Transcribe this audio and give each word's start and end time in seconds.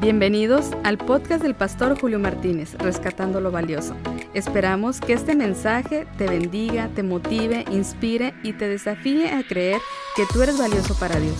Bienvenidos 0.00 0.70
al 0.82 0.96
podcast 0.96 1.42
del 1.42 1.54
pastor 1.54 2.00
Julio 2.00 2.18
Martínez, 2.18 2.72
Rescatando 2.78 3.38
lo 3.42 3.50
Valioso. 3.50 3.94
Esperamos 4.32 4.98
que 4.98 5.12
este 5.12 5.36
mensaje 5.36 6.06
te 6.16 6.26
bendiga, 6.26 6.88
te 6.88 7.02
motive, 7.02 7.66
inspire 7.70 8.32
y 8.42 8.54
te 8.54 8.66
desafíe 8.66 9.30
a 9.30 9.46
creer 9.46 9.78
que 10.16 10.24
tú 10.32 10.40
eres 10.40 10.56
valioso 10.56 10.94
para 10.98 11.20
Dios. 11.20 11.36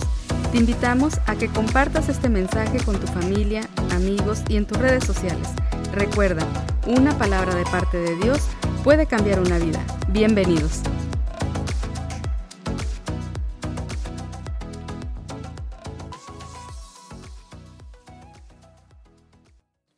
Te 0.51 0.59
invitamos 0.59 1.15
a 1.25 1.35
que 1.35 1.47
compartas 1.47 2.07
este 2.07 2.29
mensaje 2.29 2.77
con 2.85 2.99
tu 2.99 3.07
familia, 3.07 3.61
amigos 3.95 4.43
y 4.47 4.57
en 4.57 4.67
tus 4.67 4.77
redes 4.77 5.05
sociales. 5.05 5.47
Recuerda, 5.91 6.45
una 6.85 7.17
palabra 7.17 7.55
de 7.55 7.63
parte 7.63 7.97
de 7.97 8.15
Dios 8.17 8.47
puede 8.83 9.07
cambiar 9.07 9.39
una 9.39 9.57
vida. 9.57 9.83
Bienvenidos. 10.09 10.83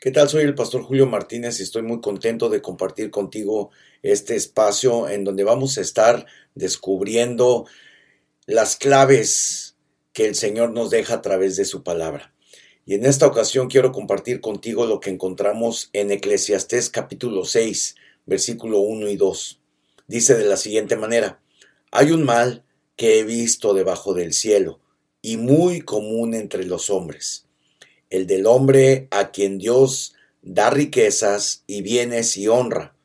¿Qué 0.03 0.11
tal? 0.11 0.27
Soy 0.27 0.43
el 0.43 0.53
pastor 0.53 0.83
Julio 0.83 1.07
Martínez 1.07 1.61
y 1.61 1.63
estoy 1.63 1.81
muy 1.81 2.01
contento 2.01 2.49
de 2.49 2.61
compartir 2.61 3.09
contigo 3.09 3.71
este 4.01 4.35
espacio 4.35 5.07
en 5.07 5.23
donde 5.23 5.45
vamos 5.45 5.77
a 5.77 5.81
estar 5.81 6.25
descubriendo 6.55 7.65
las 8.45 8.75
claves 8.75 9.77
que 10.11 10.25
el 10.25 10.35
Señor 10.35 10.71
nos 10.71 10.89
deja 10.89 11.13
a 11.13 11.21
través 11.21 11.55
de 11.55 11.63
su 11.63 11.83
palabra. 11.83 12.33
Y 12.85 12.95
en 12.95 13.05
esta 13.05 13.27
ocasión 13.27 13.69
quiero 13.69 13.93
compartir 13.93 14.41
contigo 14.41 14.85
lo 14.85 14.99
que 14.99 15.09
encontramos 15.09 15.89
en 15.93 16.11
Eclesiastés 16.11 16.89
capítulo 16.89 17.45
6, 17.45 17.95
versículo 18.25 18.79
1 18.79 19.07
y 19.07 19.15
2. 19.15 19.61
Dice 20.07 20.35
de 20.35 20.43
la 20.43 20.57
siguiente 20.57 20.97
manera, 20.97 21.39
hay 21.91 22.11
un 22.11 22.25
mal 22.25 22.65
que 22.97 23.19
he 23.19 23.23
visto 23.23 23.73
debajo 23.73 24.13
del 24.13 24.33
cielo 24.33 24.81
y 25.21 25.37
muy 25.37 25.79
común 25.79 26.33
entre 26.33 26.65
los 26.65 26.89
hombres 26.89 27.47
el 28.13 28.27
del 28.27 28.45
hombre 28.45 29.07
a 29.09 29.31
quien 29.31 29.57
Dios 29.57 30.13
da 30.43 30.69
riquezas 30.69 31.63
y 31.65 31.81
bienes 31.81 32.37
y 32.37 32.47
honra, 32.47 32.95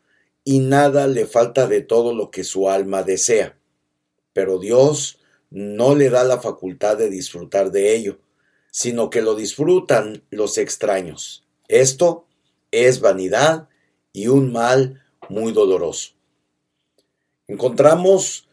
y 0.45 0.59
nada 0.59 1.07
le 1.07 1.25
falta 1.25 1.67
de 1.67 1.81
todo 1.81 2.15
lo 2.15 2.31
que 2.31 2.45
su 2.45 2.69
alma 2.69 3.03
desea. 3.05 3.59
Pero 4.35 4.59
Dios 4.59 5.19
no 5.49 5.95
le 5.95 6.11
da 6.11 6.25
la 6.25 6.43
facultad 6.43 6.99
de 6.99 7.09
disfrutar 7.09 7.71
de 7.71 7.97
ello, 7.97 8.19
sino 8.71 9.09
que 9.09 9.23
lo 9.23 9.35
disfrutan 9.35 10.25
los 10.29 10.59
extraños. 10.59 11.49
Esto 11.69 12.27
es 12.71 13.01
vanidad 13.01 13.71
y 14.13 14.29
un 14.29 14.53
mal 14.53 15.03
muy 15.31 15.53
doloroso. 15.53 16.13
Encontramos 17.47 18.47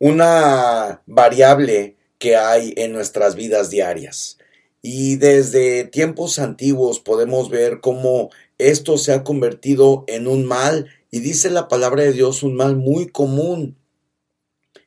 una 0.00 1.04
variable 1.06 1.96
que 2.18 2.34
hay 2.34 2.74
en 2.76 2.92
nuestras 2.92 3.36
vidas 3.36 3.70
diarias. 3.70 4.38
Y 4.86 5.16
desde 5.16 5.84
tiempos 5.84 6.38
antiguos 6.38 7.00
podemos 7.00 7.48
ver 7.48 7.80
cómo 7.80 8.28
esto 8.58 8.98
se 8.98 9.14
ha 9.14 9.24
convertido 9.24 10.04
en 10.08 10.26
un 10.26 10.44
mal, 10.44 10.90
y 11.10 11.20
dice 11.20 11.48
la 11.48 11.68
palabra 11.68 12.02
de 12.02 12.12
Dios, 12.12 12.42
un 12.42 12.54
mal 12.54 12.76
muy 12.76 13.08
común 13.08 13.78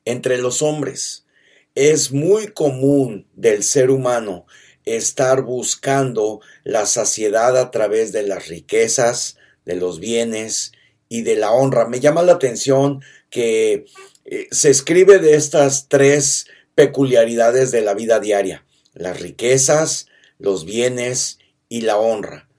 entre 0.06 0.38
los 0.38 0.62
hombres. 0.62 1.26
Es 1.74 2.12
muy 2.12 2.50
común 2.50 3.26
del 3.34 3.64
ser 3.64 3.90
humano 3.90 4.46
estar 4.86 5.42
buscando 5.42 6.42
la 6.64 6.86
saciedad 6.86 7.58
a 7.58 7.72
través 7.72 8.12
de 8.12 8.22
las 8.22 8.50
riquezas, 8.50 9.38
de 9.66 9.78
los 9.78 10.00
bienes 10.00 10.74
y 11.10 11.24
de 11.24 11.38
la 11.38 11.52
honra. 11.52 11.88
Me 11.88 12.00
llama 12.00 12.22
la 12.22 12.34
atención 12.34 13.02
que 13.32 13.86
eh, 14.26 14.48
se 14.52 14.70
escribe 14.70 15.18
de 15.18 15.34
estas 15.34 15.90
tres 15.90 16.46
peculiaridades 16.76 17.72
de 17.72 17.82
la 17.82 17.96
vida 17.96 18.20
diaria 18.20 18.64
las 18.98 19.20
riquezas, 19.20 20.08
los 20.40 20.66
bienes 20.66 21.40
y 21.70 21.82
la 21.82 21.98
honra. 21.98 22.50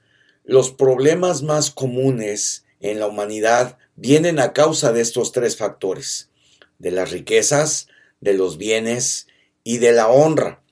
Los 0.44 0.70
problemas 0.72 1.42
más 1.42 1.70
comunes 1.70 2.64
en 2.80 3.00
la 3.00 3.06
humanidad 3.06 3.76
vienen 3.96 4.38
a 4.38 4.52
causa 4.52 4.92
de 4.92 5.00
estos 5.00 5.32
tres 5.32 5.56
factores, 5.56 6.30
de 6.78 6.90
las 6.90 7.10
riquezas, 7.10 7.88
de 8.20 8.34
los 8.34 8.56
bienes 8.56 9.26
y 9.64 9.78
de 9.78 9.92
la 9.92 10.08
honra. 10.08 10.62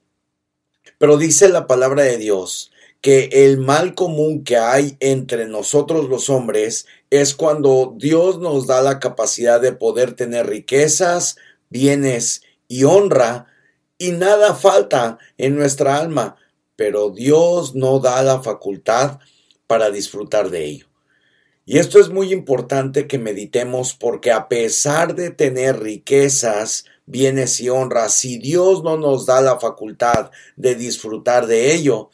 Pero 0.99 1.19
dice 1.19 1.49
la 1.49 1.67
palabra 1.67 2.05
de 2.05 2.17
Dios 2.17 2.71
que 3.03 3.29
el 3.31 3.59
mal 3.59 3.95
común 3.95 4.43
que 4.43 4.57
hay 4.57 4.97
entre 5.01 5.47
nosotros 5.47 6.09
los 6.09 6.31
hombres 6.31 6.87
es 7.11 7.35
cuando 7.35 7.95
Dios 7.97 8.39
nos 8.41 8.67
da 8.67 8.81
la 8.83 8.99
capacidad 8.99 9.61
de 9.61 9.73
poder 9.73 10.15
tener 10.15 10.47
riquezas, 10.47 11.37
bienes 11.69 12.43
y 12.69 12.85
honra, 12.85 13.47
y 13.99 14.13
nada 14.13 14.55
falta 14.55 15.19
en 15.39 15.57
nuestra 15.57 15.99
alma, 15.99 16.37
pero 16.77 17.11
Dios 17.11 17.75
no 17.75 17.99
da 17.99 18.23
la 18.23 18.43
facultad 18.43 19.19
para 19.67 19.91
disfrutar 19.91 20.51
de 20.51 20.65
ello. 20.65 20.87
Y 21.65 21.79
esto 21.79 21.99
es 21.99 22.11
muy 22.11 22.33
importante 22.33 23.09
que 23.09 23.19
meditemos 23.19 23.95
porque 23.95 24.31
a 24.31 24.49
pesar 24.49 25.17
de 25.17 25.31
tener 25.31 25.81
riquezas, 25.81 26.85
bienes 27.07 27.61
y 27.61 27.69
honras, 27.69 28.13
si 28.13 28.39
Dios 28.39 28.85
no 28.85 28.97
nos 28.97 29.27
da 29.27 29.41
la 29.41 29.59
facultad 29.59 30.31
de 30.57 30.77
disfrutar 30.77 31.49
de 31.49 31.75
ello, 31.75 32.11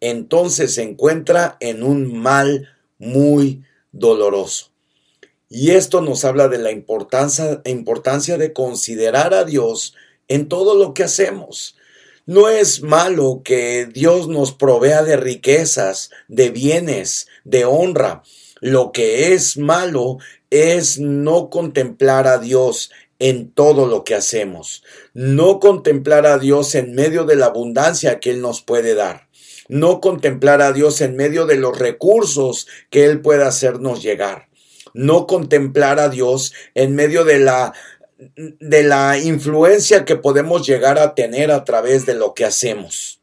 entonces 0.00 0.74
se 0.74 0.82
encuentra 0.82 1.58
en 1.60 1.82
un 1.82 2.18
mal 2.18 2.70
muy 2.98 3.64
doloroso. 3.92 4.70
Y 5.48 5.72
esto 5.72 6.00
nos 6.00 6.24
habla 6.24 6.48
de 6.48 6.58
la 6.58 6.72
importancia, 6.72 7.60
importancia 7.66 8.38
de 8.38 8.52
considerar 8.52 9.34
a 9.34 9.44
Dios 9.44 9.94
en 10.28 10.48
todo 10.48 10.74
lo 10.74 10.94
que 10.94 11.04
hacemos. 11.04 11.76
No 12.26 12.48
es 12.48 12.82
malo 12.82 13.42
que 13.44 13.86
Dios 13.86 14.26
nos 14.28 14.52
provea 14.52 15.02
de 15.04 15.16
riquezas, 15.16 16.10
de 16.28 16.50
bienes, 16.50 17.28
de 17.44 17.64
honra. 17.64 18.22
Lo 18.60 18.90
que 18.90 19.32
es 19.34 19.56
malo 19.56 20.18
es 20.50 20.98
no 20.98 21.50
contemplar 21.50 22.26
a 22.26 22.38
Dios 22.38 22.90
en 23.18 23.50
todo 23.50 23.86
lo 23.86 24.04
que 24.04 24.14
hacemos, 24.14 24.82
no 25.14 25.58
contemplar 25.58 26.26
a 26.26 26.38
Dios 26.38 26.74
en 26.74 26.94
medio 26.94 27.24
de 27.24 27.36
la 27.36 27.46
abundancia 27.46 28.20
que 28.20 28.30
Él 28.30 28.42
nos 28.42 28.62
puede 28.62 28.94
dar, 28.94 29.28
no 29.68 30.00
contemplar 30.00 30.60
a 30.60 30.72
Dios 30.72 31.00
en 31.00 31.16
medio 31.16 31.46
de 31.46 31.56
los 31.56 31.78
recursos 31.78 32.66
que 32.90 33.06
Él 33.06 33.20
puede 33.20 33.44
hacernos 33.44 34.02
llegar, 34.02 34.48
no 34.92 35.26
contemplar 35.26 35.98
a 35.98 36.08
Dios 36.08 36.52
en 36.74 36.94
medio 36.94 37.24
de 37.24 37.38
la 37.38 37.72
de 38.18 38.82
la 38.82 39.18
influencia 39.18 40.04
que 40.04 40.16
podemos 40.16 40.66
llegar 40.66 40.98
a 40.98 41.14
tener 41.14 41.50
a 41.50 41.64
través 41.64 42.06
de 42.06 42.14
lo 42.14 42.34
que 42.34 42.44
hacemos. 42.44 43.20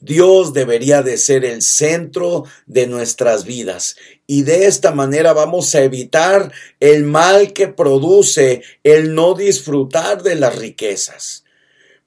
Dios 0.00 0.52
debería 0.52 1.02
de 1.02 1.18
ser 1.18 1.44
el 1.44 1.60
centro 1.60 2.44
de 2.66 2.86
nuestras 2.86 3.44
vidas 3.44 3.96
y 4.28 4.42
de 4.42 4.66
esta 4.66 4.92
manera 4.92 5.32
vamos 5.32 5.74
a 5.74 5.82
evitar 5.82 6.52
el 6.78 7.02
mal 7.02 7.52
que 7.52 7.66
produce 7.66 8.62
el 8.84 9.14
no 9.14 9.34
disfrutar 9.34 10.22
de 10.22 10.36
las 10.36 10.56
riquezas. 10.56 11.44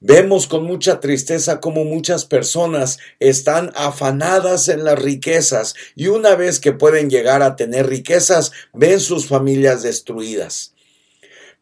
Vemos 0.00 0.46
con 0.46 0.64
mucha 0.64 1.00
tristeza 1.00 1.60
cómo 1.60 1.84
muchas 1.84 2.24
personas 2.24 2.98
están 3.20 3.70
afanadas 3.74 4.68
en 4.68 4.84
las 4.84 4.98
riquezas 4.98 5.74
y 5.94 6.06
una 6.06 6.34
vez 6.34 6.60
que 6.60 6.72
pueden 6.72 7.10
llegar 7.10 7.42
a 7.42 7.56
tener 7.56 7.88
riquezas 7.88 8.52
ven 8.72 9.00
sus 9.00 9.26
familias 9.26 9.82
destruidas. 9.82 10.72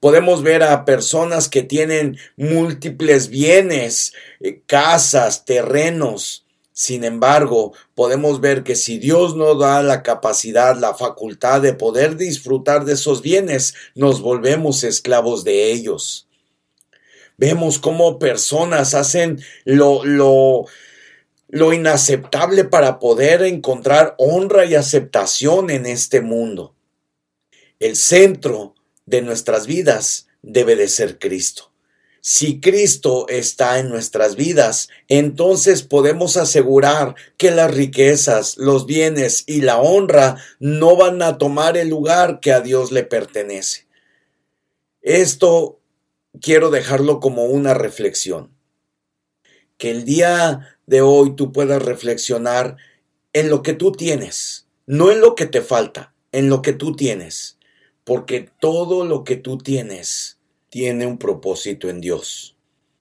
Podemos 0.01 0.43
ver 0.43 0.63
a 0.63 0.87
personas 0.87 1.51
que 1.51 1.63
tienen 1.63 2.17
múltiples 2.37 3.29
bienes, 3.29 4.15
eh, 4.41 4.63
casas, 4.67 5.45
terrenos. 5.45 6.47
Sin 6.73 7.05
embargo, 7.05 7.75
podemos 7.95 8.41
ver 8.41 8.65
que 8.65 8.77
si 8.77 8.99
Dios 8.99 9.37
no 9.37 9.55
da 9.57 9.83
la 9.83 10.03
capacidad, 10.03 10.75
la 10.79 10.95
facultad 10.95 11.61
de 11.61 11.75
poder 11.75 12.17
disfrutar 12.17 12.87
de 12.87 12.95
esos 12.95 13.21
bienes, 13.21 13.75
nos 13.95 14.23
volvemos 14.23 14.85
esclavos 14.85 15.45
de 15.45 15.71
ellos. 15.71 16.27
Vemos 17.37 17.79
cómo 17.79 18.19
personas 18.19 18.95
hacen 18.95 19.43
lo, 19.65 20.03
lo, 20.07 20.65
lo 21.49 21.73
inaceptable 21.75 22.65
para 22.65 22.99
poder 22.99 23.43
encontrar 23.43 24.15
honra 24.17 24.65
y 24.65 24.75
aceptación 24.75 25.69
en 25.69 25.85
este 25.85 26.23
mundo. 26.23 26.75
El 27.79 27.97
centro 27.97 28.75
de 29.11 29.23
nuestras 29.23 29.67
vidas 29.67 30.29
debe 30.41 30.77
de 30.77 30.89
ser 30.89 31.19
Cristo. 31.19 31.73
Si 32.23 32.61
Cristo 32.61 33.27
está 33.29 33.79
en 33.79 33.89
nuestras 33.89 34.37
vidas, 34.37 34.89
entonces 35.09 35.83
podemos 35.83 36.37
asegurar 36.37 37.17
que 37.37 37.51
las 37.51 37.75
riquezas, 37.75 38.57
los 38.57 38.87
bienes 38.87 39.43
y 39.47 39.63
la 39.63 39.79
honra 39.79 40.37
no 40.61 40.97
van 40.97 41.23
a 41.23 41.39
tomar 41.39 41.77
el 41.77 41.89
lugar 41.89 42.39
que 42.41 42.53
a 42.53 42.61
Dios 42.61 42.93
le 42.93 43.03
pertenece. 43.03 43.89
Esto 45.03 45.81
quiero 46.41 46.71
dejarlo 46.71 47.21
como 47.21 47.47
una 47.47 47.75
reflexión. 47.75 48.55
Que 49.77 49.91
el 49.91 50.05
día 50.05 50.79
de 50.87 51.01
hoy 51.01 51.35
tú 51.35 51.53
puedas 51.53 51.83
reflexionar 51.83 52.77
en 53.33 53.49
lo 53.49 53.63
que 53.63 53.73
tú 53.73 53.93
tienes, 53.93 54.67
no 54.87 55.11
en 55.11 55.21
lo 55.21 55.35
que 55.35 55.47
te 55.47 55.63
falta, 55.63 56.15
en 56.33 56.49
lo 56.49 56.63
que 56.63 56.75
tú 56.75 56.95
tienes 56.95 57.60
porque 58.05 58.51
todo 58.59 59.05
lo 59.05 59.25
que 59.25 59.37
tú 59.37 59.59
tienes 59.59 60.39
tiene 60.69 61.07
un 61.07 61.19
propósito 61.19 61.89
en 61.89 62.01
Dios. 62.01 62.57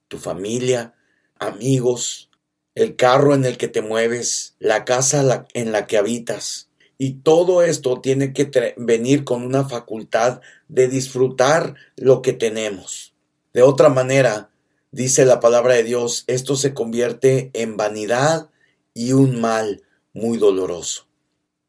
Tu 0.07 0.17
familia, 0.17 0.95
amigos, 1.37 2.29
el 2.75 2.95
carro 2.95 3.33
en 3.33 3.45
el 3.45 3.57
que 3.57 3.67
te 3.67 3.81
mueves, 3.81 4.55
la 4.59 4.85
casa 4.85 5.47
en 5.53 5.71
la 5.71 5.87
que 5.87 5.97
habitas. 5.97 6.69
Y 6.97 7.13
todo 7.21 7.61
esto 7.63 8.01
tiene 8.01 8.33
que 8.33 8.73
venir 8.77 9.23
con 9.23 9.43
una 9.43 9.67
facultad 9.67 10.41
de 10.67 10.87
disfrutar 10.87 11.75
lo 11.95 12.21
que 12.21 12.33
tenemos. 12.33 13.13
De 13.53 13.61
otra 13.61 13.89
manera, 13.89 14.51
dice 14.91 15.25
la 15.25 15.39
palabra 15.39 15.75
de 15.75 15.83
Dios, 15.83 16.23
esto 16.27 16.55
se 16.55 16.73
convierte 16.73 17.51
en 17.53 17.77
vanidad 17.77 18.49
y 18.93 19.13
un 19.13 19.39
mal 19.39 19.83
muy 20.13 20.37
doloroso. 20.37 21.07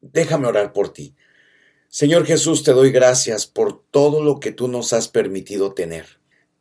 Déjame 0.01 0.47
orar 0.47 0.73
por 0.73 0.89
ti. 0.89 1.15
Señor 1.93 2.25
Jesús, 2.25 2.63
te 2.63 2.71
doy 2.71 2.89
gracias 2.89 3.47
por 3.47 3.83
todo 3.91 4.23
lo 4.23 4.39
que 4.39 4.53
tú 4.53 4.69
nos 4.69 4.93
has 4.93 5.09
permitido 5.09 5.73
tener, 5.73 6.05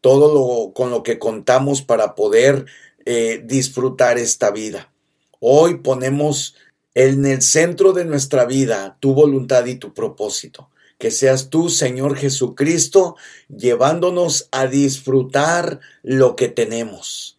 todo 0.00 0.34
lo 0.34 0.72
con 0.74 0.90
lo 0.90 1.04
que 1.04 1.20
contamos 1.20 1.82
para 1.82 2.16
poder 2.16 2.66
eh, 3.06 3.40
disfrutar 3.44 4.18
esta 4.18 4.50
vida. 4.50 4.92
Hoy 5.38 5.76
ponemos 5.76 6.56
en 6.94 7.24
el 7.26 7.42
centro 7.42 7.92
de 7.92 8.06
nuestra 8.06 8.44
vida 8.44 8.96
tu 8.98 9.14
voluntad 9.14 9.66
y 9.66 9.76
tu 9.76 9.94
propósito. 9.94 10.68
Que 10.98 11.12
seas 11.12 11.48
tú, 11.48 11.68
Señor 11.70 12.16
Jesucristo, 12.16 13.14
llevándonos 13.48 14.48
a 14.50 14.66
disfrutar 14.66 15.78
lo 16.02 16.34
que 16.34 16.48
tenemos. 16.48 17.38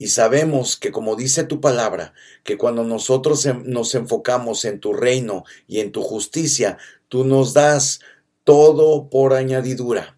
Y 0.00 0.06
sabemos 0.08 0.76
que, 0.76 0.92
como 0.92 1.16
dice 1.16 1.42
tu 1.42 1.60
palabra, 1.60 2.14
que 2.44 2.56
cuando 2.56 2.84
nosotros 2.84 3.44
nos 3.64 3.96
enfocamos 3.96 4.64
en 4.64 4.78
tu 4.78 4.92
reino 4.92 5.42
y 5.66 5.80
en 5.80 5.90
tu 5.90 6.02
justicia, 6.02 6.78
tú 7.08 7.24
nos 7.24 7.54
das 7.54 8.00
todo 8.44 9.10
por 9.10 9.34
añadidura. 9.34 10.16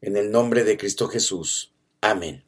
En 0.00 0.16
el 0.16 0.30
nombre 0.30 0.64
de 0.64 0.76
Cristo 0.76 1.08
Jesús. 1.08 1.72
Amén. 2.00 2.44